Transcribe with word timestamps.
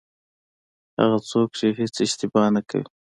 هغه 0.99 1.17
څوک 1.29 1.49
چې 1.57 1.67
هېڅ 1.79 1.95
اشتباه 2.05 2.47
نه 2.55 2.61
کوي. 2.69 2.85